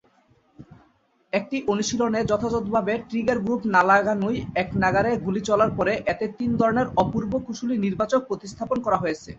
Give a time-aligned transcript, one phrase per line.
[1.33, 7.31] একটি অনুশীলনে যথাযথভাবে ট্রিগার গ্রুপ না লাগানোয় একনাগাড়ে গুলি চলার পরে এতে তিন ধরনের অপূর্ব
[7.45, 9.29] কুশলী নির্বাচক প্রতিস্থাপন করা হয়েছে।